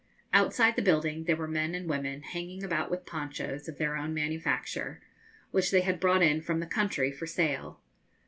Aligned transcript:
Outside 0.33 0.75
the 0.75 0.81
building 0.81 1.25
there 1.25 1.35
were 1.35 1.47
men 1.47 1.75
and 1.75 1.87
women 1.87 2.23
hanging 2.23 2.63
about 2.63 2.89
with 2.89 3.05
ponchos, 3.05 3.67
of 3.69 3.77
their 3.77 3.95
own 3.95 4.15
manufacture, 4.15 4.99
which 5.51 5.69
they 5.69 5.81
had 5.81 5.99
brought 5.99 6.23
in 6.23 6.41
from 6.41 6.59
the 6.59 6.65
country, 6.65 7.11
for 7.11 7.27
sale. 7.27 7.79